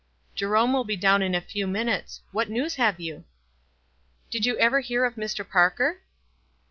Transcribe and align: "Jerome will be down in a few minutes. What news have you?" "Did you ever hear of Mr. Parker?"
"Jerome 0.33 0.73
will 0.73 0.83
be 0.83 0.95
down 0.95 1.21
in 1.21 1.35
a 1.35 1.41
few 1.41 1.67
minutes. 1.67 2.21
What 2.31 2.49
news 2.49 2.73
have 2.77 2.99
you?" 2.99 3.23
"Did 4.31 4.47
you 4.47 4.57
ever 4.57 4.79
hear 4.79 5.05
of 5.05 5.13
Mr. 5.13 5.47
Parker?" 5.47 6.01